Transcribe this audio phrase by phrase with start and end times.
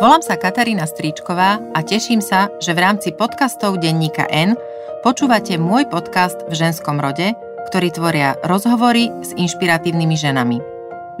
[0.00, 4.56] Volám sa Katarína Stríčková a teším sa, že v rámci podcastov denníka N
[5.04, 7.36] počúvate môj podcast v ženskom rode,
[7.68, 10.64] ktorý tvoria rozhovory s inšpiratívnymi ženami.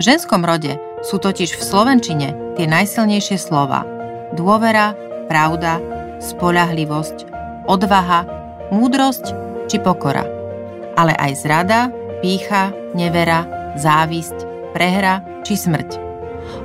[0.00, 3.84] ženskom rode sú totiž v slovenčine tie najsilnejšie slova
[4.32, 4.96] dôvera,
[5.28, 5.76] pravda,
[6.16, 7.28] spolahlivosť,
[7.68, 8.24] odvaha,
[8.72, 9.36] múdrosť
[9.68, 10.24] či pokora.
[10.96, 11.92] Ale aj zrada,
[12.24, 13.44] pícha, nevera,
[13.76, 16.01] závisť, prehra či smrť.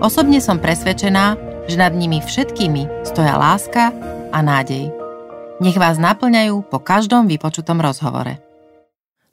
[0.04, 3.91] Osobne som presvedčená, že nad nimi všetkými stoja láska
[4.30, 4.91] a nádej.
[5.58, 8.38] Nech vás naplňajú po každom vypočutom rozhovore.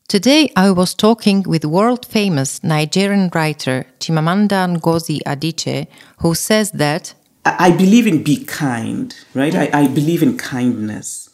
[0.09, 5.89] Today I was talking with world famous Nigerian writer Chimamanda Ngozi Adichie
[6.21, 9.53] who says that I believe in be kind, right?
[9.53, 11.29] I, I believe in kindness.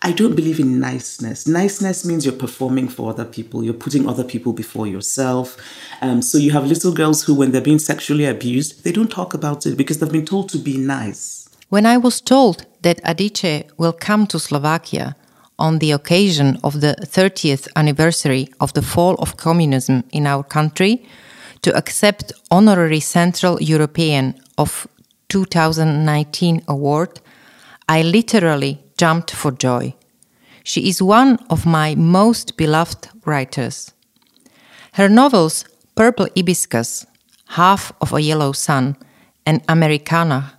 [0.00, 1.46] I don't believe in niceness.
[1.48, 5.56] Niceness means you're performing for other people, you're putting other people before yourself.
[6.00, 9.34] Um, so you have little girls who, when they're being sexually abused, they don't talk
[9.34, 11.48] about it because they've been told to be nice.
[11.68, 15.16] When I was told that Adichie will come to Slovakia
[15.58, 21.04] on the occasion of the 30th anniversary of the fall of communism in our country
[21.62, 24.86] to accept honorary Central European of
[25.28, 27.20] 2019 award,
[27.88, 29.94] I literally jumped for joy.
[30.64, 33.94] She is one of my most beloved writers.
[34.92, 37.06] Her novels Purple Hibiscus,
[37.46, 38.96] Half of a Yellow Sun,
[39.46, 40.52] and Americanah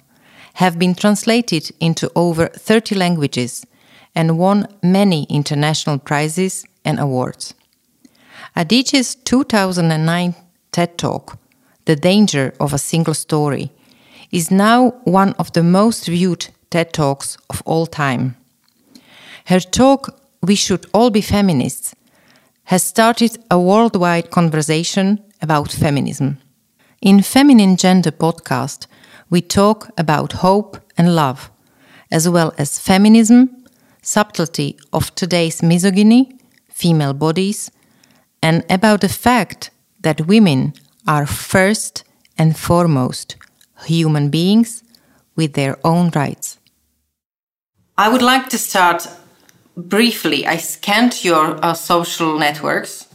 [0.56, 3.66] have been translated into over 30 languages
[4.16, 7.54] and won many international prizes and awards.
[8.56, 10.36] Adichie's 2009
[10.72, 11.38] TED Talk,
[11.86, 13.72] The Danger of a Single Story,
[14.32, 18.36] is now one of the most viewed TED Talks of all time.
[19.45, 21.95] Her talk, We Should All Be Feminists,
[22.66, 26.38] has started a worldwide conversation about feminism.
[27.02, 28.86] In Feminine Gender podcast,
[29.30, 31.50] we talk about hope and love,
[32.11, 33.66] as well as feminism,
[34.04, 36.38] subtlety of today's misogyny,
[36.70, 37.71] female bodies,
[38.44, 39.71] and about the fact
[40.02, 40.73] that women
[41.08, 42.04] are first
[42.38, 43.36] and foremost
[43.86, 44.83] human beings
[45.36, 46.58] with their own rights.
[47.99, 49.10] I would like to start
[49.76, 50.48] briefly.
[50.48, 53.10] I scanned your uh, social networks,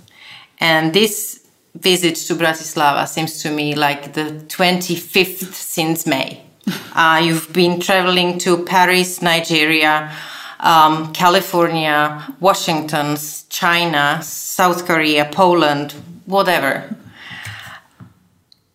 [0.61, 6.43] and this visit to Bratislava seems to me like the 25th since May.
[6.95, 10.15] Uh, you've been traveling to Paris, Nigeria,
[10.61, 13.17] um, California, Washington,
[13.49, 15.93] China, South Korea, Poland,
[16.27, 16.95] whatever.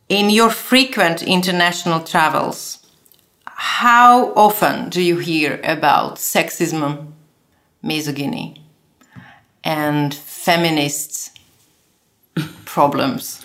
[0.09, 2.79] In your frequent international travels,
[3.62, 7.12] how often do you hear about sexism,
[7.84, 8.56] misogyny,
[9.66, 11.38] and feminist
[12.64, 13.44] problems?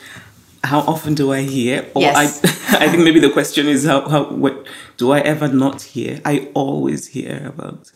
[0.63, 1.91] How often do I hear?
[1.97, 2.45] Or yes.
[2.45, 4.65] I, I think maybe the question is how, how what
[4.99, 6.21] do I ever not hear?
[6.25, 7.91] I always hear about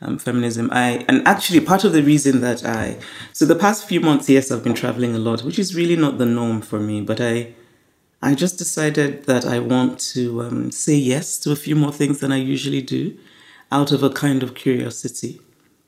[0.00, 0.70] um, feminism.
[0.70, 3.00] I and actually part of the reason that I
[3.32, 6.18] so the past few months, yes, I've been traveling a lot, which is really not
[6.18, 7.00] the norm for me.
[7.00, 7.54] But I
[8.20, 12.18] I just decided that I want to um, say yes to a few more things
[12.18, 13.16] than I usually do
[13.70, 15.40] out of a kind of curiosity.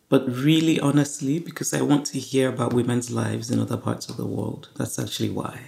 [0.08, 4.16] But really, honestly, because I want to hear about women's lives in other parts of
[4.16, 4.68] the world.
[4.76, 5.60] That's actually why.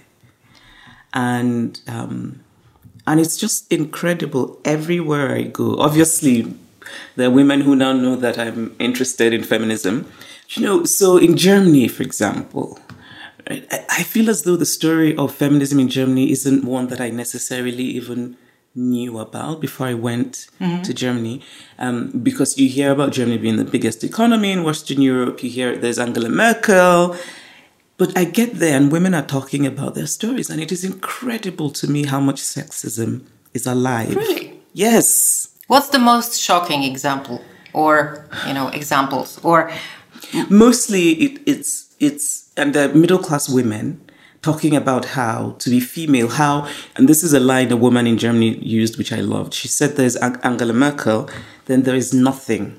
[1.13, 2.43] And, um,
[3.05, 5.77] and it's just incredible everywhere I go.
[5.79, 6.53] Obviously,
[7.15, 10.11] there are women who now know that I'm interested in feminism.
[10.49, 12.79] You know, so in Germany, for example,
[13.49, 17.83] I feel as though the story of feminism in Germany isn't one that I necessarily
[17.83, 18.37] even
[18.75, 20.81] knew about before I went mm-hmm.
[20.81, 21.41] to Germany.
[21.77, 25.77] Um, because you hear about Germany being the biggest economy in Western Europe, you hear
[25.77, 27.15] there's Angela Merkel.
[27.97, 31.69] But I get there and women are talking about their stories, and it is incredible
[31.71, 33.21] to me how much sexism
[33.53, 34.15] is alive.
[34.15, 34.59] Really?
[34.73, 35.55] Yes.
[35.67, 39.71] What's the most shocking example, or you know, examples, or
[40.49, 44.01] mostly it, it's it's and the middle class women
[44.43, 48.17] talking about how to be female, how, and this is a line a woman in
[48.17, 49.53] Germany used, which I loved.
[49.53, 51.29] She said, There's Angela Merkel,
[51.65, 52.77] then there is nothing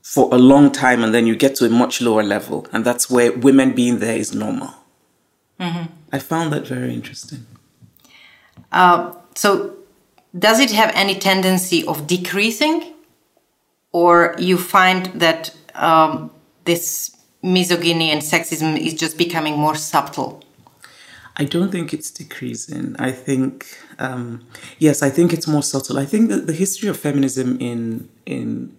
[0.00, 2.66] for a long time, and then you get to a much lower level.
[2.72, 4.70] And that's where women being there is normal.
[5.58, 5.92] Mm-hmm.
[6.12, 7.46] I found that very interesting.
[8.72, 9.76] Uh, so,
[10.38, 12.94] does it have any tendency of decreasing?
[13.92, 16.30] Or you find that um,
[16.64, 20.42] this misogyny and sexism is just becoming more subtle?
[21.36, 22.96] I don't think it's decreasing.
[22.98, 23.66] I think,
[23.98, 24.46] um,
[24.78, 25.98] yes, I think it's more subtle.
[25.98, 28.76] I think that the history of feminism in in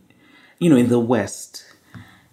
[0.59, 1.65] you know in the West,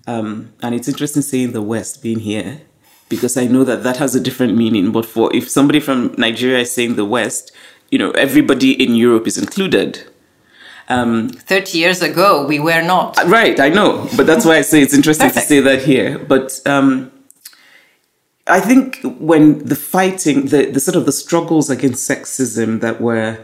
[0.06, 2.60] um, and it's interesting saying the West being here,
[3.08, 4.92] because I know that that has a different meaning.
[4.92, 7.52] But for if somebody from Nigeria is saying the West,
[7.90, 10.04] you know, everybody in Europe is included.
[10.88, 13.16] Um, 30 years ago, we were not.
[13.26, 14.08] Right, I know.
[14.16, 16.18] But that's why I say it's interesting to say that here.
[16.18, 17.12] But um,
[18.46, 23.38] I think when the fighting, the, the sort of the struggles against sexism that were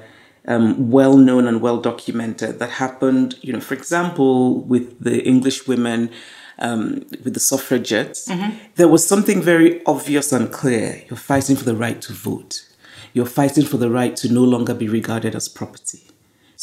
[0.46, 5.66] um, well known and well documented that happened, you know, for example, with the English
[5.66, 6.10] women,
[6.58, 8.56] um, with the suffragettes, mm-hmm.
[8.76, 11.02] there was something very obvious and clear.
[11.08, 12.66] You're fighting for the right to vote.
[13.12, 16.03] You're fighting for the right to no longer be regarded as property.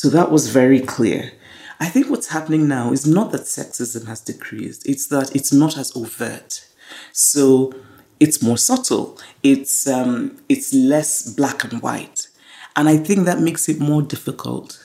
[0.02, 1.32] So that was very clear.
[1.80, 5.78] I think what's happening now is not that sexism has decreased, it's that it's not
[5.78, 6.66] as overt.
[7.12, 7.72] So
[8.20, 12.30] it's more subtle, it's, um, it's less black and white.
[12.76, 14.84] And I think that makes it more difficult.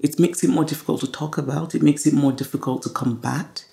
[0.00, 3.64] It makes it more difficult to talk about, it makes it more difficult to combat.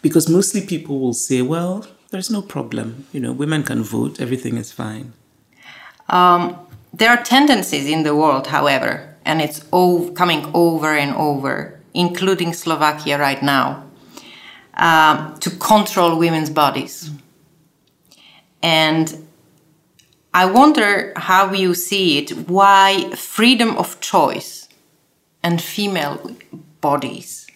[0.00, 3.06] Because mostly people will say, well, there's no problem.
[3.12, 5.12] You know, women can vote, everything is fine.
[6.08, 6.56] Um,
[6.94, 12.54] there are tendencies in the world, however, and it's all coming over and over, including
[12.54, 13.84] Slovakia right now,
[14.72, 17.10] uh, to control women's bodies.
[18.62, 19.28] And
[20.32, 24.68] I wonder how you see it, why freedom of choice
[25.42, 26.34] and female
[26.80, 27.46] bodies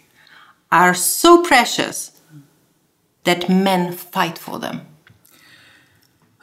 [0.70, 2.20] are so precious
[3.24, 4.86] that men fight for them?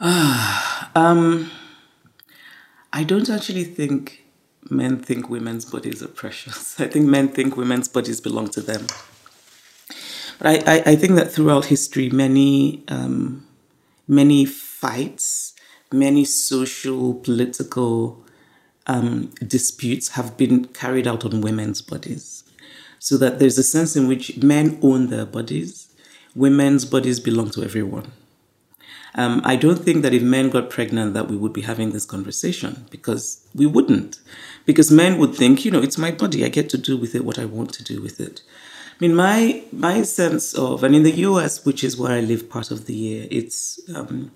[0.00, 1.50] um,
[2.92, 4.24] I don't actually think
[4.70, 6.78] men think women's bodies are precious.
[6.80, 8.86] I think men think women's bodies belong to them.
[10.38, 13.46] But I, I, I think that throughout history, many um,
[14.08, 15.54] many fights,
[15.92, 18.24] many social, political
[18.86, 22.44] um, disputes have been carried out on women's bodies.
[22.98, 25.90] So that there's a sense in which men own their bodies
[26.34, 28.12] women's bodies belong to everyone.
[29.14, 32.04] Um, I don't think that if men got pregnant that we would be having this
[32.04, 34.20] conversation because we wouldn't.
[34.66, 36.44] Because men would think, you know, it's my body.
[36.44, 38.42] I get to do with it what I want to do with it.
[39.00, 42.50] I mean, my my sense of, and in the U.S., which is where I live
[42.50, 44.30] part of the year, it's um,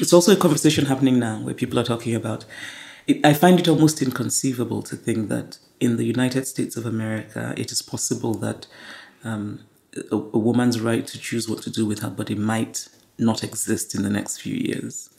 [0.00, 2.46] it's also a conversation happening now where people are talking about.
[3.06, 7.52] It, I find it almost inconceivable to think that in the United States of America,
[7.56, 8.66] it is possible that
[9.24, 9.60] um,
[10.10, 13.94] a, a woman's right to choose what to do with her body might not exist
[13.94, 15.10] in the next few years.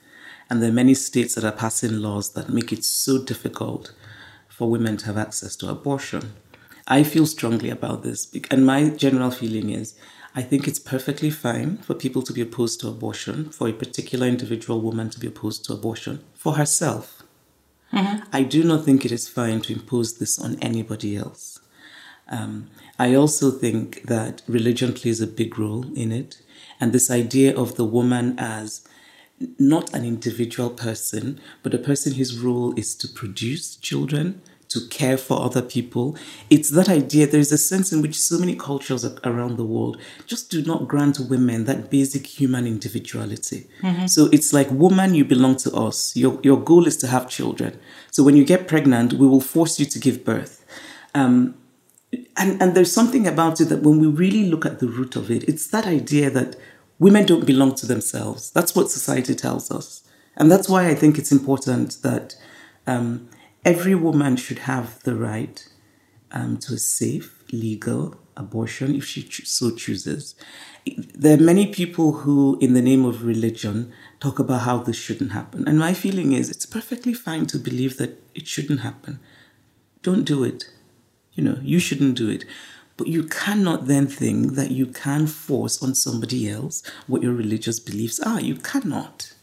[0.49, 3.93] And there are many states that are passing laws that make it so difficult
[4.49, 6.33] for women to have access to abortion.
[6.87, 9.95] I feel strongly about this, and my general feeling is
[10.35, 14.27] I think it's perfectly fine for people to be opposed to abortion, for a particular
[14.27, 17.21] individual woman to be opposed to abortion for herself.
[17.93, 18.23] Mm-hmm.
[18.33, 21.52] I do not think it is fine to impose this on anybody else.
[22.33, 26.41] Um, I also think that religion plays a big role in it.
[26.79, 28.87] And this idea of the woman as
[29.59, 35.17] not an individual person, but a person whose role is to produce children, to care
[35.17, 36.17] for other people.
[36.49, 37.27] It's that idea.
[37.27, 41.19] There's a sense in which so many cultures around the world just do not grant
[41.19, 43.67] women that basic human individuality.
[43.81, 44.07] Mm-hmm.
[44.07, 46.15] So it's like, woman, you belong to us.
[46.15, 47.79] Your, your goal is to have children.
[48.11, 50.65] So when you get pregnant, we will force you to give birth.
[51.13, 51.55] Um,
[52.37, 55.31] and, and there's something about it that when we really look at the root of
[55.31, 56.55] it, it's that idea that
[56.99, 58.51] women don't belong to themselves.
[58.51, 60.03] That's what society tells us.
[60.35, 62.35] And that's why I think it's important that
[62.87, 63.29] um,
[63.63, 65.67] every woman should have the right
[66.31, 70.35] um, to a safe, legal abortion if she so chooses.
[71.15, 75.31] There are many people who, in the name of religion, talk about how this shouldn't
[75.31, 75.67] happen.
[75.67, 79.19] And my feeling is it's perfectly fine to believe that it shouldn't happen.
[80.01, 80.65] Don't do it.
[81.35, 82.45] You know, you shouldn't do it.
[82.95, 87.79] But you cannot then think that you can force on somebody else what your religious
[87.79, 88.39] beliefs are.
[88.39, 89.33] You cannot.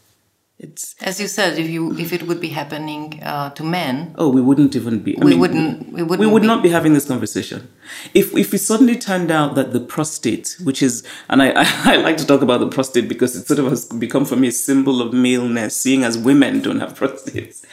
[0.63, 4.29] It's as you said, if you if it would be happening uh, to men, oh,
[4.29, 5.17] we wouldn't even be.
[5.17, 5.93] I we mean, wouldn't.
[5.93, 6.21] We wouldn't.
[6.21, 6.47] We would be.
[6.47, 7.67] not be having this conversation.
[8.13, 11.97] If if it suddenly turned out that the prostate, which is, and I, I, I
[11.97, 14.53] like to talk about the prostate because it sort of has become for me a
[14.53, 17.65] symbol of maleness, seeing as women don't have prostates.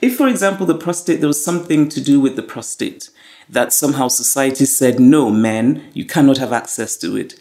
[0.00, 3.10] If, for example, the prostate, there was something to do with the prostate,
[3.50, 7.34] that somehow society said, no, men, you cannot have access to it.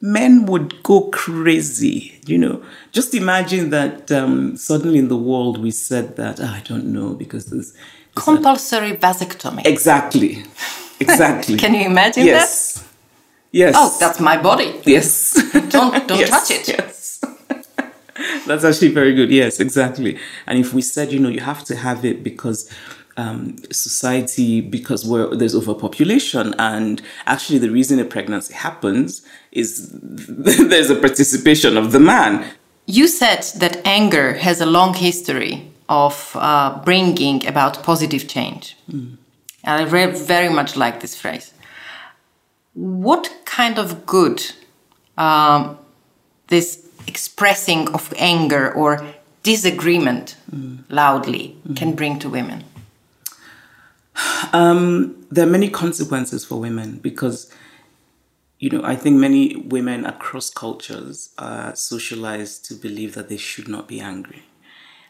[0.00, 2.62] Men would go crazy, you know.
[2.92, 7.14] Just imagine that um, suddenly in the world we said that, oh, I don't know,
[7.14, 7.74] because there's.
[8.14, 9.66] Compulsory vasectomy.
[9.66, 10.44] Exactly.
[11.00, 11.56] Exactly.
[11.56, 12.74] Can you imagine yes.
[12.74, 12.84] that?
[13.52, 13.74] Yes.
[13.76, 14.80] Oh, that's my body.
[14.84, 15.32] Yes.
[15.70, 16.30] don't don't yes.
[16.30, 16.68] touch it.
[16.68, 17.24] Yes.
[18.46, 19.30] that's actually very good.
[19.30, 20.18] Yes, exactly.
[20.46, 22.70] And if we said, you know, you have to have it because
[23.20, 25.02] um, society because
[25.38, 29.08] there's overpopulation and actually the reason a pregnancy happens
[29.52, 29.90] is
[30.70, 32.32] there's a participation of the man
[32.90, 38.76] You said that anger has a long history of uh, bringing about positive change.
[38.90, 39.16] Mm.
[39.62, 41.52] And I very much like this phrase.
[42.74, 44.42] What kind of good
[45.16, 45.78] um,
[46.48, 49.04] this expressing of anger or
[49.44, 50.78] disagreement mm.
[50.88, 51.76] loudly mm.
[51.76, 52.64] can bring to women?
[54.52, 57.52] Um, there are many consequences for women because,
[58.58, 63.68] you know, I think many women across cultures are socialized to believe that they should
[63.68, 64.42] not be angry.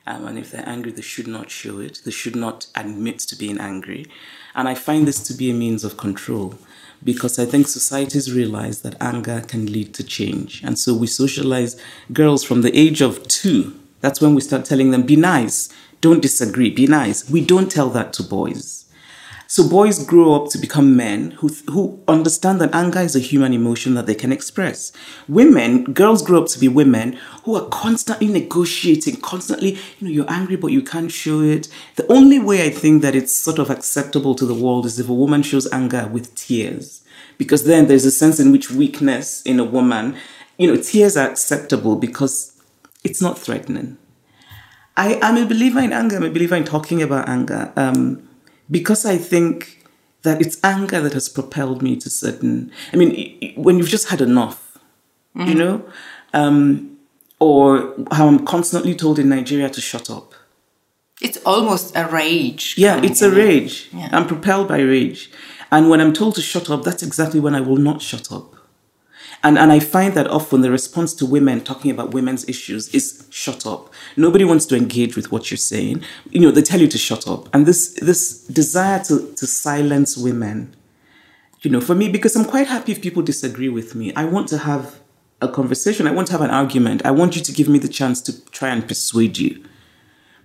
[0.07, 2.01] Um, and if they're angry, they should not show it.
[2.05, 4.07] They should not admit to being angry.
[4.55, 6.59] And I find this to be a means of control
[7.03, 10.63] because I think societies realize that anger can lead to change.
[10.65, 11.81] And so we socialize
[12.13, 13.79] girls from the age of two.
[14.01, 15.69] That's when we start telling them, be nice,
[16.01, 17.29] don't disagree, be nice.
[17.31, 18.87] We don't tell that to boys.
[19.51, 23.53] So boys grow up to become men who, who understand that anger is a human
[23.53, 24.93] emotion that they can express.
[25.27, 30.31] Women, girls grow up to be women who are constantly negotiating, constantly, you know, you're
[30.31, 31.67] angry but you can't show it.
[31.97, 35.09] The only way I think that it's sort of acceptable to the world is if
[35.09, 37.03] a woman shows anger with tears.
[37.37, 40.15] Because then there's a sense in which weakness in a woman,
[40.59, 42.57] you know, tears are acceptable because
[43.03, 43.99] it's not threatening.
[44.97, 46.19] I am a believer in anger.
[46.19, 47.73] I'm a believer in talking about anger.
[47.75, 48.30] Um,
[48.71, 49.85] because I think
[50.23, 52.71] that it's anger that has propelled me to certain.
[52.93, 54.79] I mean, when you've just had enough,
[55.37, 55.49] mm-hmm.
[55.49, 55.85] you know,
[56.33, 56.99] um,
[57.39, 60.35] or how I'm constantly told in Nigeria to shut up.
[61.23, 62.75] It's almost a rage.
[62.79, 63.91] Yeah, it's a rage.
[63.93, 64.09] Yeah.
[64.13, 65.31] I'm propelled by rage.
[65.71, 68.55] And when I'm told to shut up, that's exactly when I will not shut up.
[69.43, 73.27] And, and I find that often the response to women talking about women's issues is
[73.31, 73.93] shut up.
[74.17, 76.03] Nobody wants to engage with what you're saying.
[76.31, 77.49] You know, they tell you to shut up.
[77.55, 80.77] And this, this desire to, to silence women,
[81.63, 84.13] you know, for me, because I'm quite happy if people disagree with me.
[84.15, 85.01] I want to have
[85.41, 86.07] a conversation.
[86.07, 87.05] I want to have an argument.
[87.07, 89.65] I want you to give me the chance to try and persuade you.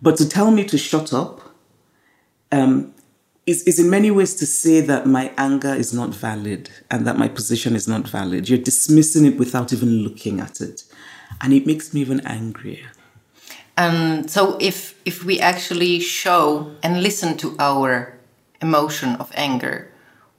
[0.01, 1.41] But to tell me to shut up,
[2.51, 2.93] um,
[3.45, 7.17] is, is in many ways to say that my anger is not valid and that
[7.17, 8.49] my position is not valid.
[8.49, 10.83] You're dismissing it without even looking at it.
[11.41, 12.91] And it makes me even angrier.
[13.77, 18.17] And so if if we actually show and listen to our
[18.61, 19.91] emotion of anger,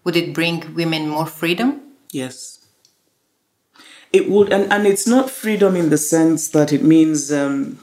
[0.05, 1.81] would it bring women more freedom?
[2.13, 2.65] Yes.
[4.13, 7.79] It would, and, and it's not freedom in the sense that it means um,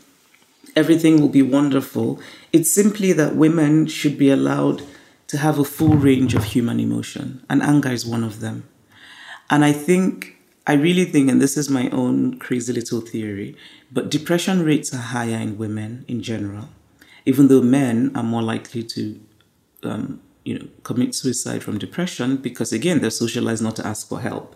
[0.75, 2.19] everything will be wonderful.
[2.51, 4.81] It's simply that women should be allowed
[5.33, 8.69] to have a full range of human emotion, and anger is one of them.
[9.49, 10.37] And I think,
[10.67, 13.57] I really think, and this is my own crazy little theory,
[13.91, 16.69] but depression rates are higher in women in general,
[17.25, 19.19] even though men are more likely to,
[19.81, 24.21] um, you know, commit suicide from depression because again they're socialized not to ask for
[24.21, 24.55] help.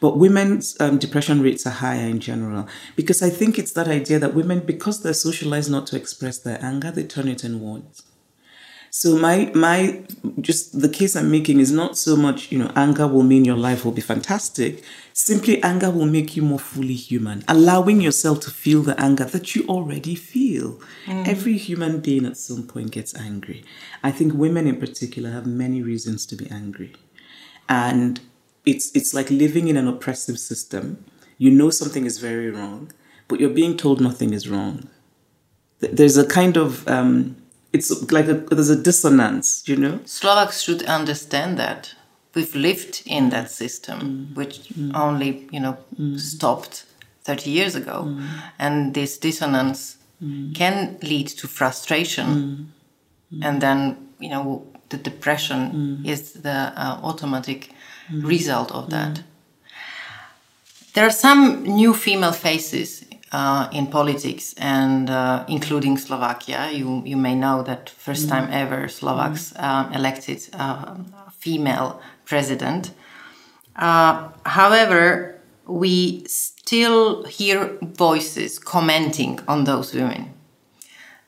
[0.00, 4.18] But women's um, depression rates are higher in general because I think it's that idea
[4.18, 8.02] that women, because they're socialized not to express their anger, they turn it inwards.
[8.90, 10.02] So my my
[10.40, 13.56] just the case I'm making is not so much, you know, anger will mean your
[13.56, 14.82] life will be fantastic.
[15.12, 19.54] Simply anger will make you more fully human, allowing yourself to feel the anger that
[19.54, 20.80] you already feel.
[21.06, 21.28] Mm.
[21.28, 23.64] Every human being at some point gets angry.
[24.02, 26.94] I think women in particular have many reasons to be angry.
[27.68, 28.20] And
[28.66, 31.04] it's it's like living in an oppressive system.
[31.38, 32.90] You know something is very wrong,
[33.28, 34.88] but you're being told nothing is wrong.
[35.78, 37.36] There's a kind of um,
[37.72, 40.00] it's like a, there's a dissonance, you know.
[40.04, 41.94] Slovaks should understand that
[42.34, 44.36] we've lived in that system, mm.
[44.36, 44.94] which mm.
[44.94, 46.18] only you know mm.
[46.18, 46.84] stopped
[47.24, 48.26] 30 years ago, mm.
[48.58, 50.54] and this dissonance mm.
[50.54, 52.72] can lead to frustration,
[53.32, 53.44] mm.
[53.44, 57.70] and then you know the depression is the uh, automatic
[58.12, 59.22] result of that.
[60.94, 66.70] There are some new female faces uh, in politics and uh, including Slovakia.
[66.72, 68.30] You you may know that first mm.
[68.30, 69.62] time ever Slovaks mm.
[69.62, 70.96] uh, elected a
[71.38, 72.92] female president.
[73.76, 80.34] Uh, however, we still hear voices commenting on those women.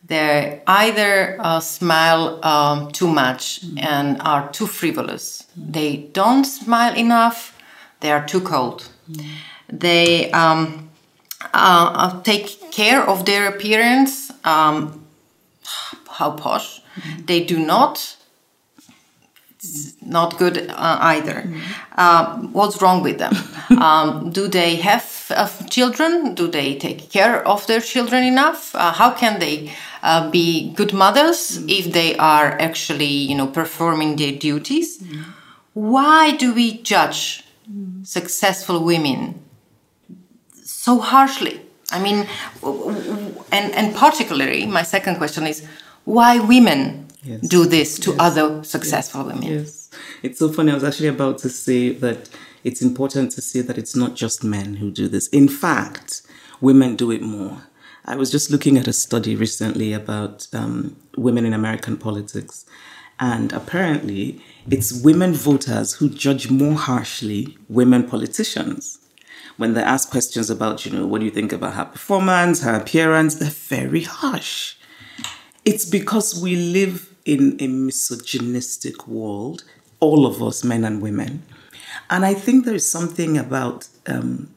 [0.05, 3.83] They either uh, smile um, too much mm.
[3.83, 5.47] and are too frivolous.
[5.57, 7.57] They don't smile enough.
[8.01, 8.89] They are too cold.
[9.69, 10.82] They um,
[11.55, 14.33] uh, uh, take care of their appearance.
[14.45, 15.05] Um,
[16.09, 16.81] how posh.
[16.81, 17.25] Mm-hmm.
[17.27, 18.17] They do not.
[19.57, 21.45] It's not good uh, either.
[21.47, 22.53] Mm-hmm.
[22.53, 23.35] what's wrong with them?
[23.81, 26.35] um, do they have uh, children?
[26.35, 28.75] Do they take care of their children enough?
[28.75, 29.73] Uh, how can they
[30.03, 31.69] uh, be good mothers mm-hmm.
[31.69, 34.99] if they are actually, you know, performing their duties?
[34.99, 35.23] Mm-hmm.
[35.75, 37.45] Why do we judge
[38.03, 39.42] successful women
[40.83, 41.61] so harshly.
[41.93, 42.27] I mean,
[43.53, 45.65] and and particularly, my second question is
[46.05, 47.41] why women yes.
[47.47, 48.21] do this to yes.
[48.21, 49.33] other successful yes.
[49.33, 49.49] women.
[49.53, 49.91] Yes,
[50.25, 50.73] it's so funny.
[50.73, 52.31] I was actually about to say that
[52.65, 55.29] it's important to say that it's not just men who do this.
[55.29, 56.23] In fact,
[56.61, 57.59] women do it more.
[58.05, 62.67] I was just looking at a study recently about um, women in American politics,
[63.21, 68.99] and apparently, it's women voters who judge more harshly women politicians.
[69.57, 72.75] When they ask questions about, you know, what do you think about her performance, her
[72.75, 74.77] appearance, they're very harsh.
[75.65, 79.65] It's because we live in a misogynistic world,
[80.01, 81.45] all of us, men and women.
[82.11, 84.53] And I think there's something about um,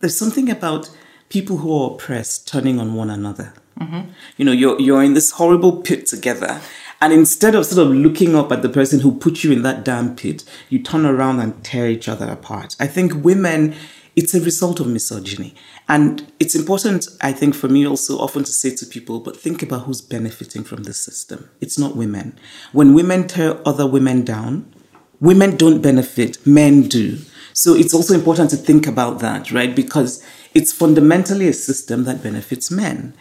[0.00, 0.90] there's something about
[1.28, 3.52] people who are oppressed turning on one another.
[3.78, 4.10] Mm-hmm.
[4.36, 6.60] You know, you're you're in this horrible pit together,
[7.00, 9.84] and instead of sort of looking up at the person who put you in that
[9.84, 12.76] damn pit, you turn around and tear each other apart.
[12.78, 13.74] I think women
[14.14, 15.54] it's a result of misogyny.
[15.88, 19.62] And it's important, I think, for me also often to say to people, but think
[19.62, 21.48] about who's benefiting from the system.
[21.60, 22.38] It's not women.
[22.72, 24.72] When women tear other women down,
[25.20, 27.18] women don't benefit, men do.
[27.54, 29.74] So it's also important to think about that, right?
[29.74, 33.14] Because it's fundamentally a system that benefits men.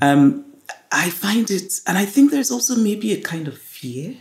[0.00, 0.44] Um,
[0.92, 4.16] I find it, and I think there's also maybe a kind of fear.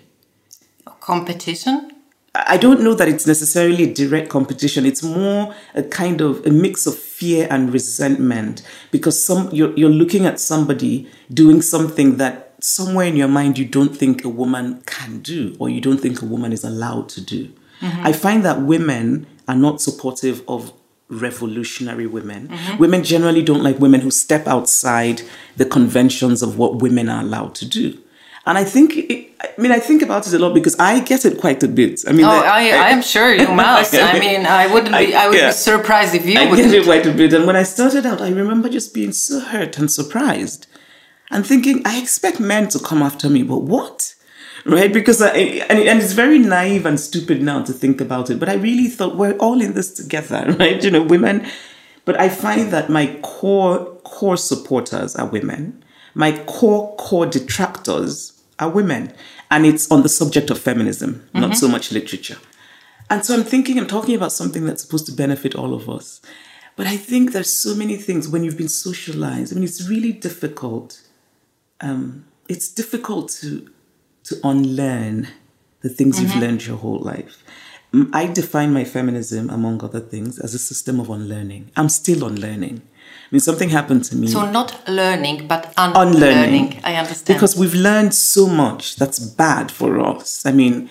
[0.99, 1.91] Competition?
[2.35, 4.85] I don't know that it's necessarily a direct competition.
[4.85, 9.89] It's more a kind of a mix of fear and resentment because some you're, you're
[9.89, 14.81] looking at somebody doing something that somewhere in your mind you don't think a woman
[14.85, 17.51] can do or you don't think a woman is allowed to do.
[17.81, 18.05] Mm-hmm.
[18.05, 20.73] I find that women are not supportive of
[21.09, 22.49] revolutionary women.
[22.49, 22.77] Mm-hmm.
[22.77, 25.21] Women generally don't like women who step outside
[25.55, 27.97] the conventions of what women are allowed to do.
[28.47, 31.25] And I think, it, I mean, I think about it a lot because I get
[31.25, 32.05] it quite a bit.
[32.07, 33.93] I mean, oh, I, I, am sure you must.
[33.93, 35.49] I mean, I wouldn't be, I would yeah.
[35.49, 36.71] be surprised if you I wouldn't.
[36.71, 37.33] get it quite a bit.
[37.33, 40.67] And when I started out, I remember just being so hurt and surprised
[41.29, 44.15] and thinking, I expect men to come after me, but what?
[44.65, 44.93] Right?
[44.93, 48.47] Because I, and, and it's very naive and stupid now to think about it, but
[48.47, 50.81] I really thought we're all in this together, right?
[50.81, 51.45] You know, women.
[52.05, 55.83] But I find that my core, core supporters are women.
[56.13, 59.13] My core, core detractors are women.
[59.49, 61.41] And it's on the subject of feminism, mm-hmm.
[61.41, 62.37] not so much literature.
[63.09, 66.21] And so I'm thinking, I'm talking about something that's supposed to benefit all of us.
[66.75, 69.51] But I think there's so many things when you've been socialized.
[69.51, 71.01] I mean, it's really difficult.
[71.81, 73.69] Um, it's difficult to
[74.25, 75.29] to unlearn
[75.81, 76.25] the things mm-hmm.
[76.25, 77.43] you've learned your whole life.
[78.11, 81.71] I define my feminism, among other things, as a system of unlearning.
[81.77, 82.81] I'm still unlearning.
[83.27, 84.27] I mean, something happened to me.
[84.27, 86.15] So not learning, but unlearning.
[86.15, 86.79] unlearning.
[86.85, 87.35] I understand.
[87.35, 90.45] Because we've learned so much that's bad for us.
[90.45, 90.89] I mean,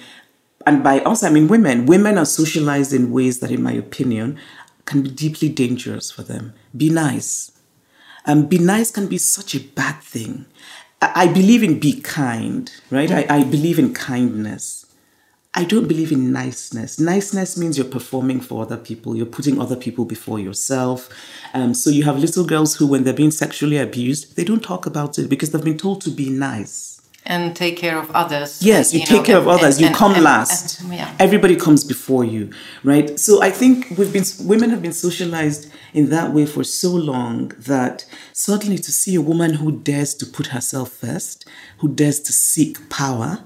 [0.66, 1.86] and by us, I mean women.
[1.86, 4.38] Women are socialized in ways that, in my opinion,
[4.84, 6.52] can be deeply dangerous for them.
[6.76, 7.52] Be nice.
[8.26, 10.46] Um, be nice can be such a bad thing.
[11.00, 13.08] I, I believe in be kind, right?
[13.08, 13.30] Mm.
[13.30, 14.85] I, I believe in kindness.
[15.56, 17.00] I don't believe in niceness.
[17.00, 21.08] Niceness means you're performing for other people, you're putting other people before yourself.
[21.54, 24.84] Um, so you have little girls who, when they're being sexually abused, they don't talk
[24.84, 27.00] about it because they've been told to be nice.
[27.24, 28.62] And take care of others.
[28.62, 29.76] Yes, you, you take know, care and, of others.
[29.76, 30.82] And, you and, come last.
[30.88, 31.12] Yeah.
[31.18, 32.50] Everybody comes before you,
[32.84, 33.18] right?
[33.18, 37.48] So I think we've been women have been socialized in that way for so long
[37.58, 42.32] that suddenly to see a woman who dares to put herself first, who dares to
[42.32, 43.42] seek power,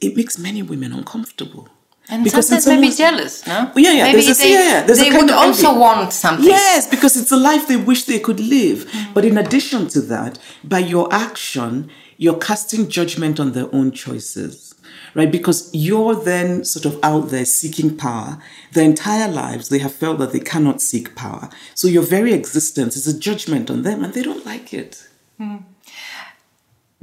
[0.00, 1.68] it makes many women uncomfortable.
[2.08, 3.72] And because sometimes maybe jealous, no?
[3.76, 4.04] yeah, yeah.
[4.12, 5.80] Maybe a, they, yeah, they would also envy.
[5.80, 6.44] want something.
[6.44, 8.84] Yes, because it's a life they wish they could live.
[8.84, 9.14] Mm.
[9.14, 14.74] But in addition to that, by your action, you're casting judgment on their own choices,
[15.14, 15.32] right?
[15.32, 18.38] Because you're then sort of out there seeking power.
[18.72, 21.48] Their entire lives, they have felt that they cannot seek power.
[21.74, 25.08] So your very existence is a judgment on them, and they don't like it.
[25.40, 25.64] Mm.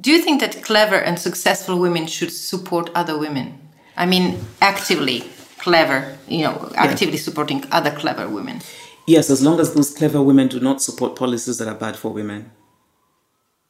[0.02, 3.60] Do you think that clever and successful women should support other women?
[3.96, 5.24] I mean, actively
[5.60, 7.22] clever, you know, actively yeah.
[7.22, 8.62] supporting other clever women.
[9.06, 12.12] Yes, as long as those clever women do not support policies that are bad for
[12.12, 12.52] women.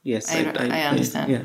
[0.02, 1.30] Yes, I, I, I understand.
[1.30, 1.42] I, yeah.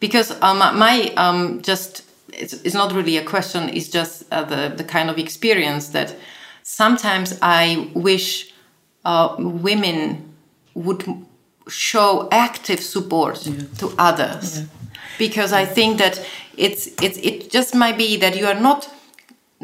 [0.00, 3.68] Because um, my um, just it's, it's not really a question.
[3.70, 6.14] It's just uh, the the kind of experience that
[6.62, 8.52] sometimes I wish
[9.04, 10.34] uh, women
[10.74, 11.04] would
[11.68, 13.62] show active support yeah.
[13.78, 14.66] to others yeah.
[15.18, 16.24] because i think that
[16.56, 18.88] it's it's it just might be that you are not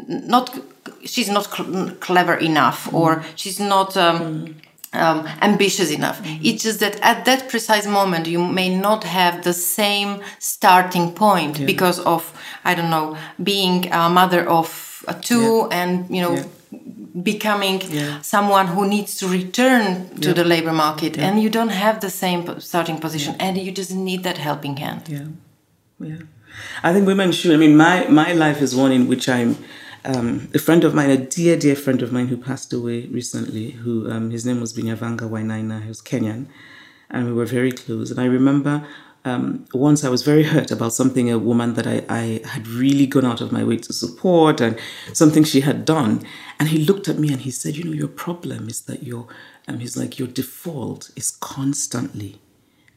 [0.07, 0.59] not
[1.05, 2.93] she's not cl clever enough mm.
[2.93, 4.53] or she's not um, mm.
[4.93, 6.39] um, ambitious enough mm.
[6.43, 11.59] it's just that at that precise moment you may not have the same starting point
[11.59, 11.65] yeah.
[11.65, 12.33] because of
[12.65, 16.35] i don't know being a mother of two and you know
[17.21, 17.81] becoming
[18.21, 22.59] someone who needs to return to the labor market and you don't have the same
[22.59, 25.27] starting position and you just need that helping hand Yeah,
[25.99, 26.17] yeah.
[26.83, 27.51] I think women should.
[27.53, 29.57] I mean, my my life is one in which I'm.
[30.05, 33.71] Um, a friend of mine, a dear, dear friend of mine who passed away recently,
[33.71, 36.47] who um, his name was Binyavanga Wainaina, he was Kenyan,
[37.09, 38.11] and we were very close.
[38.11, 38.85] And I remember
[39.25, 43.05] um, once I was very hurt about something a woman that I, I had really
[43.05, 44.77] gone out of my way to support and
[45.13, 46.25] something she had done.
[46.59, 49.27] And he looked at me and he said, You know, your problem is that your,
[49.67, 52.39] um, he's like, your default is constantly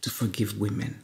[0.00, 1.00] to forgive women.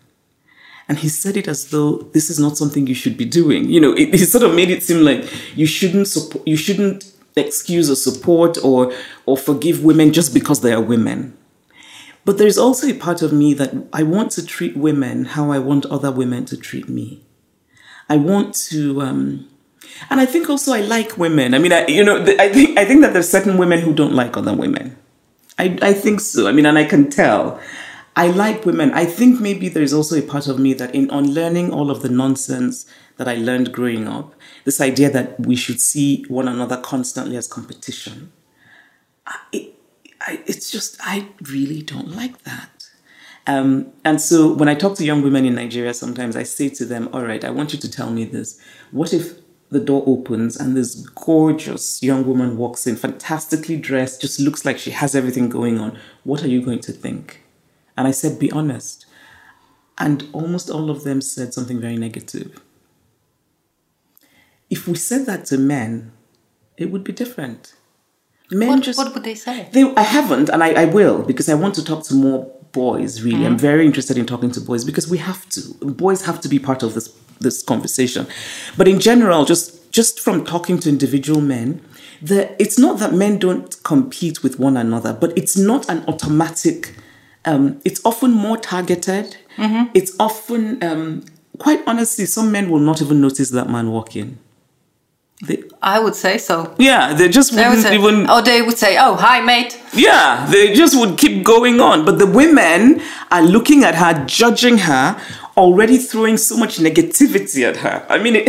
[0.88, 3.70] And he said it as though this is not something you should be doing.
[3.70, 7.88] You know, he sort of made it seem like you shouldn't support, you shouldn't excuse
[7.88, 8.92] or support or
[9.24, 11.36] or forgive women just because they are women.
[12.24, 15.58] But there's also a part of me that I want to treat women how I
[15.58, 17.24] want other women to treat me.
[18.08, 19.48] I want to, um,
[20.08, 21.54] and I think also I like women.
[21.54, 24.14] I mean, I, you know, I think I think that there's certain women who don't
[24.14, 24.96] like other women.
[25.58, 26.46] I I think so.
[26.46, 27.60] I mean, and I can tell.
[28.14, 28.92] I like women.
[28.92, 32.10] I think maybe there's also a part of me that in unlearning all of the
[32.10, 32.84] nonsense
[33.16, 37.46] that I learned growing up, this idea that we should see one another constantly as
[37.46, 38.32] competition.
[39.50, 39.71] It,
[40.26, 42.88] I, it's just I really don't like that.
[43.46, 46.84] Um, and so when I talk to young women in Nigeria, sometimes I say to
[46.84, 48.60] them, "All right, I want you to tell me this.
[48.92, 49.34] What if
[49.70, 54.78] the door opens and this gorgeous young woman walks in, fantastically dressed, just looks like
[54.78, 55.98] she has everything going on?
[56.24, 57.42] What are you going to think?"
[57.96, 59.06] And I said, "Be honest."
[59.98, 62.60] And almost all of them said something very negative.
[64.70, 66.12] If we said that to men,
[66.76, 67.74] it would be different.
[68.52, 71.48] Men what, just what would they say they, I haven't, and I, I will because
[71.48, 73.22] I want to talk to more boys.
[73.22, 75.60] Really, I'm very interested in talking to boys because we have to.
[75.84, 77.08] Boys have to be part of this
[77.40, 78.26] this conversation.
[78.76, 81.82] But in general, just just from talking to individual men,
[82.22, 86.94] the, it's not that men don't compete with one another, but it's not an automatic.
[87.44, 89.36] Um, it's often more targeted.
[89.92, 91.24] It's often, um,
[91.58, 94.38] quite honestly, some men will not even notice that man walking.
[95.44, 98.30] They, i would say so yeah, they just they would wouldn't say, even.
[98.30, 102.04] oh they would say oh hi mate Yeah, they just would keep going on.
[102.04, 105.16] But the women are looking at her, judging her,
[105.56, 108.06] already throwing so much negativity at her.
[108.08, 108.48] I mean, it,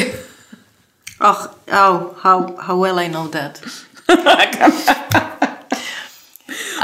[1.19, 3.53] oh oh how how well i know that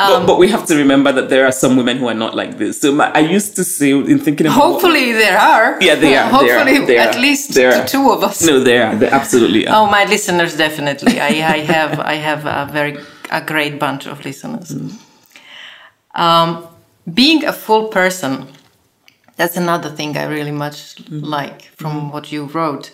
[0.08, 2.34] but, um, but we have to remember that there are some women who are not
[2.36, 2.80] like this.
[2.82, 4.56] So my, I used to say, in thinking about.
[4.56, 6.30] hopefully there are Yeah, they are.
[6.30, 7.86] Hopefully, they are, at least are.
[7.86, 8.96] two of us No, they are.
[8.96, 9.76] They absolutely are.
[9.76, 11.20] Oh, my listeners definitely.
[11.20, 12.98] I, I have I have a very
[13.30, 14.70] a great bunch of listeners.
[14.72, 16.22] Mm-hmm.
[16.22, 16.68] Um,
[17.14, 18.48] being a full person,
[19.36, 21.24] that's another thing I really much mm-hmm.
[21.24, 22.12] like from mm-hmm.
[22.12, 22.92] what you wrote.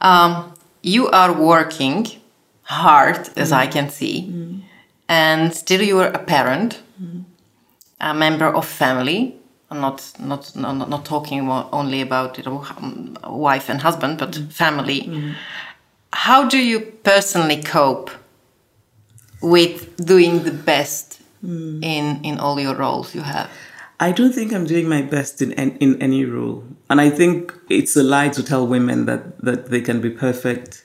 [0.00, 2.06] Um, you are working
[2.62, 4.63] hard, as I can see,
[5.08, 6.80] and still you are a parent,
[8.00, 9.36] a member of family.
[9.70, 12.64] I'm not not not, not talking only about you know,
[13.24, 14.48] wife and husband, but mm-hmm.
[14.48, 15.02] family.
[15.02, 15.32] Mm-hmm.
[16.12, 18.10] How do you personally cope
[19.42, 21.82] with doing the best mm.
[21.82, 23.50] in in all your roles you have?
[24.00, 27.96] I don't think I'm doing my best in in any role, and I think it's
[27.96, 30.83] a lie to tell women that that they can be perfect.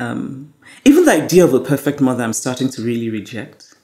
[0.00, 0.54] Um,
[0.86, 3.74] even the idea of a perfect mother, I'm starting to really reject,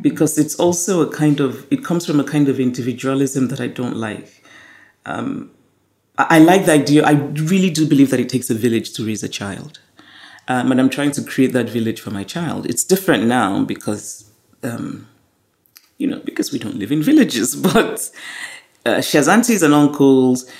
[0.00, 3.68] because it's also a kind of it comes from a kind of individualism that I
[3.68, 4.44] don't like.
[5.06, 5.50] Um,
[6.18, 7.04] I, I like the idea.
[7.04, 9.80] I really do believe that it takes a village to raise a child,
[10.46, 12.66] um, and I'm trying to create that village for my child.
[12.66, 14.30] It's different now because.
[14.62, 15.08] Um,
[15.98, 18.10] you know, because we don't live in villages, but
[18.84, 20.50] uh, she has aunties and uncles.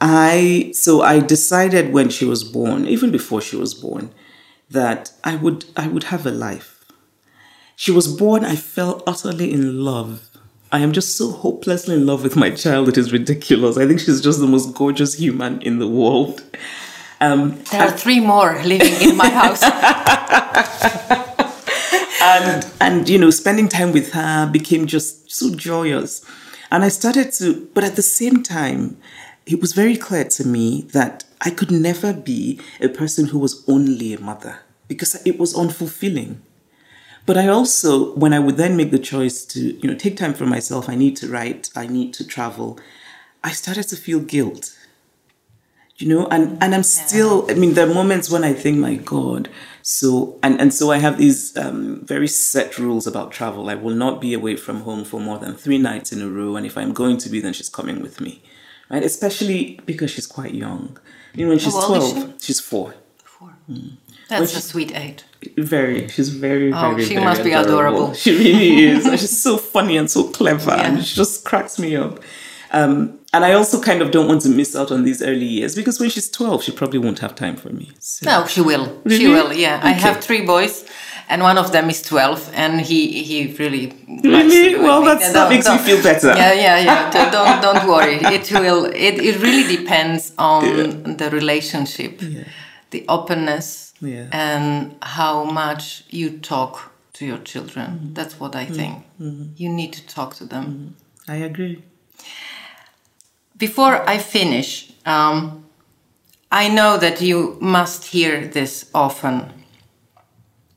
[0.00, 4.10] I so I decided when she was born, even before she was born,
[4.70, 6.84] that I would I would have a life.
[7.76, 10.28] She was born, I fell utterly in love.
[10.72, 12.88] I am just so hopelessly in love with my child.
[12.88, 13.76] It is ridiculous.
[13.76, 16.42] I think she's just the most gorgeous human in the world.
[17.20, 19.62] Um, There are three more living in my house.
[22.22, 26.24] and and you know spending time with her became just so joyous
[26.70, 28.96] and i started to but at the same time
[29.46, 33.64] it was very clear to me that i could never be a person who was
[33.68, 36.36] only a mother because it was unfulfilling.
[37.24, 40.34] But i also when i would then make the choice to you know take time
[40.34, 42.78] for myself i need to write i need to travel
[43.42, 44.76] i started to feel guilt.
[45.98, 48.96] You know and and i'm still i mean there are moments when i think my
[48.96, 49.48] god.
[49.82, 53.70] So and and so i have these um, very set rules about travel.
[53.70, 56.56] I will not be away from home for more than three nights in a row
[56.56, 58.42] and if i'm going to be then she's coming with me
[58.90, 60.98] right especially because she's quite young
[61.34, 62.94] you know when she's is 12 she's four
[63.38, 63.52] Four.
[64.30, 65.22] That's a sweet age.
[65.58, 66.08] Very.
[66.08, 68.14] She's very, Oh, very, she very must be adorable.
[68.14, 69.04] She really is.
[69.04, 70.70] And she's so funny and so clever.
[70.70, 70.86] Yeah.
[70.86, 72.20] And she just cracks me up.
[72.72, 75.74] Um, and I also kind of don't want to miss out on these early years
[75.74, 77.92] because when she's 12, she probably won't have time for me.
[77.98, 79.02] So, No, she will.
[79.08, 79.52] She will.
[79.52, 80.84] Yeah, I have three boys,
[81.28, 84.74] and one of them is twelve, and he he really likes to Really?
[84.78, 86.28] Well, that's- that makes me feel better.
[86.36, 87.10] Yeah, yeah, yeah.
[87.10, 88.18] Don't- don't don't worry.
[88.36, 88.84] It will.
[88.86, 90.62] It it really depends on
[91.16, 92.20] the relationship,
[92.90, 94.26] the openness, Yeah.
[94.32, 97.86] and how much you talk to your children.
[97.86, 98.14] Mm-hmm.
[98.14, 98.94] That's what I think.
[99.56, 100.94] You need to talk to them.
[101.28, 101.82] I agree.
[103.58, 105.64] Before I finish, um,
[106.52, 109.52] I know that you must hear this often.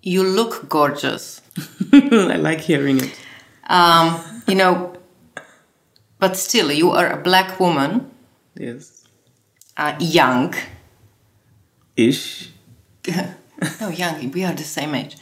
[0.01, 1.41] You look gorgeous.
[1.93, 3.19] I like hearing it.
[3.67, 4.93] Um, you know,
[6.19, 8.09] but still, you are a black woman,
[8.55, 9.03] Yes.
[9.77, 10.53] uh, young.
[11.95, 12.49] Ish.
[13.81, 15.17] no, young, we are the same age.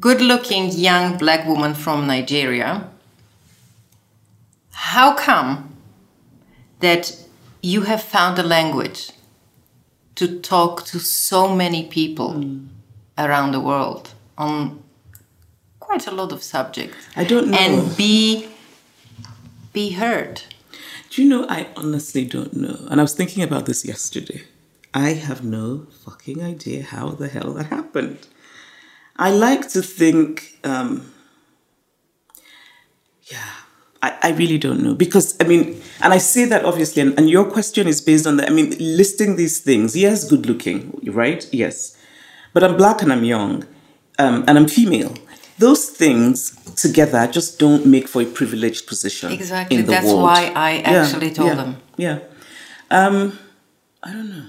[0.00, 2.88] Good looking young black woman from Nigeria.
[4.72, 5.76] How come
[6.80, 7.16] that
[7.62, 9.10] you have found a language
[10.16, 12.42] to talk to so many people
[13.18, 14.82] around the world on
[15.80, 17.58] quite a lot of subjects I don't know.
[17.58, 18.48] and be
[19.72, 20.42] be heard?
[21.10, 22.78] Do you know, I honestly don't know.
[22.90, 24.42] And I was thinking about this yesterday.
[24.94, 28.26] I have no fucking idea how the hell that happened.
[29.16, 31.12] I like to think, um,
[33.24, 33.50] yeah,
[34.02, 34.94] I, I really don't know.
[34.94, 38.36] Because, I mean, and I say that obviously, and, and your question is based on
[38.38, 38.48] that.
[38.48, 39.96] I mean, listing these things.
[39.96, 41.46] Yes, good looking, right?
[41.52, 41.95] Yes.
[42.56, 43.64] But I'm black and I'm young,
[44.18, 45.12] um, and I'm female.
[45.58, 46.36] Those things
[46.84, 49.30] together just don't make for a privileged position.
[49.30, 49.76] Exactly.
[49.76, 50.22] In the That's world.
[50.22, 51.76] why I Yeah, actually told yeah, them.
[51.98, 52.18] Yeah.
[52.90, 53.38] Um,
[54.02, 54.46] I don't know.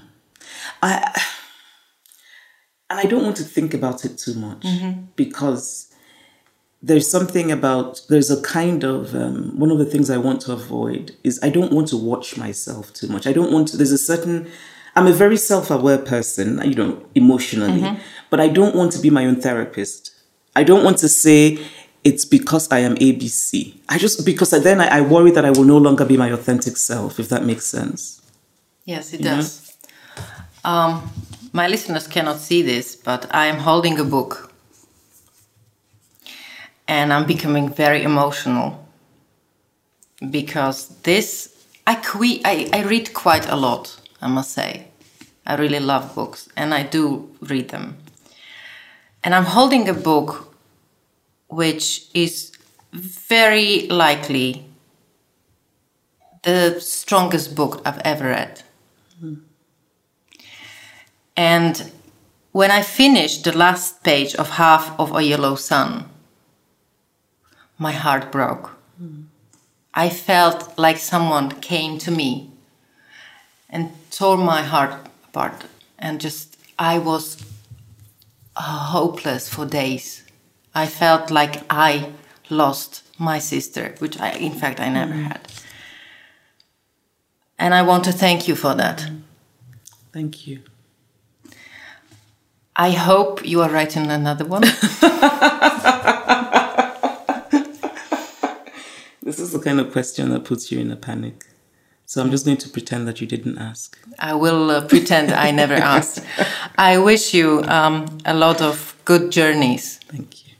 [0.82, 0.90] I
[2.88, 4.92] and I don't want to think about it too much Mm-hmm.
[5.14, 5.92] because
[6.88, 10.52] there's something about there's a kind of um, one of the things I want to
[10.54, 13.26] avoid is I don't want to watch myself too much.
[13.26, 13.76] I don't want to.
[13.76, 14.48] There's a certain.
[14.98, 18.00] I'm a very self-aware person, you know, emotionally, Mm-hmm.
[18.30, 20.00] but I don't want to be my own therapist.
[20.56, 21.58] I don't want to say
[22.02, 23.74] it's because I am ABC.
[23.88, 26.76] I just because then I, I worry that I will no longer be my authentic
[26.76, 28.20] self, if that makes sense.
[28.84, 29.46] Yes, it does.
[30.64, 30.92] Um,
[31.52, 34.52] my listeners cannot see this, but I am holding a book.
[36.88, 38.66] And I'm becoming very emotional
[40.30, 41.54] because this,
[41.86, 44.88] I, que- I, I read quite a lot, I must say.
[45.46, 47.96] I really love books and I do read them.
[49.24, 50.54] And I'm holding a book
[51.48, 52.52] which is
[52.92, 54.64] very likely
[56.42, 58.62] the strongest book I've ever read.
[61.36, 61.92] And
[62.50, 66.08] when I finished the last page of Half of a Yellow Sun,
[67.78, 68.76] my heart broke.
[68.98, 69.22] Hmm.
[69.94, 72.50] I felt like someone came to me
[73.68, 75.64] and tore my heart apart.
[75.98, 77.42] And just, I was
[78.56, 80.24] uh, hopeless for days.
[80.74, 82.12] I felt like I
[82.50, 85.40] lost my sister, which I, in fact, I never had.
[87.58, 89.10] And I want to thank you for that.
[90.12, 90.62] Thank you.
[92.76, 94.62] I hope you are writing another one.
[99.28, 101.47] This is the kind of question that puts you in a panic.
[102.08, 103.98] So I'm just going to pretend that you didn't ask.
[104.18, 106.24] I will uh, pretend I never asked.
[106.78, 110.54] I wish you um, a lot of good journeys, Thank you.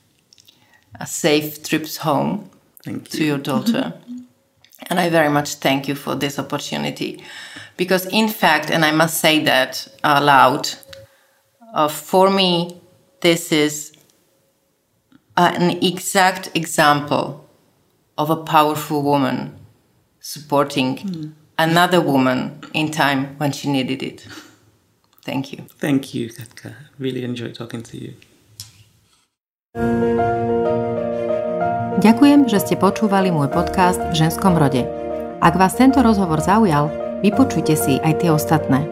[1.01, 2.51] a safe trips home
[2.85, 3.95] Thank to your daughter.
[4.91, 7.25] And I very much thank you for this opportunity.
[7.79, 10.69] Because, in fact, and I must say that aloud,
[11.73, 12.79] uh, for me,
[13.23, 13.93] this is
[15.39, 17.49] an exact example
[18.19, 19.59] of a powerful woman
[20.21, 24.27] supporting another woman in time when she needed it.
[25.25, 25.67] Thank you.
[25.79, 26.75] Thank you, Katka.
[26.99, 28.15] Really enjoyed talking to you.
[31.99, 34.87] Ďakujem, že ste počúvali môj podcast v ženskom rode.
[35.43, 36.89] Ak vás tento rozhovor zaujal,
[37.27, 38.87] vypočujte si aj tie ostatné.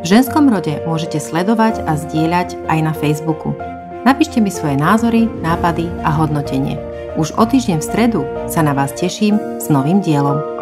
[0.00, 3.58] V ženskom rode môžete sledovať a zdieľať aj na Facebooku.
[4.06, 6.78] Napíšte mi svoje názory, nápady a hodnotenie.
[7.18, 10.53] Už o týždeň v stredu sa na vás teším s novým dielom.